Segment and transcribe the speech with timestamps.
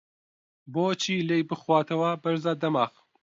[0.73, 2.93] بۆ چی لێی بخواتەوە بەرزە دەماخ؟!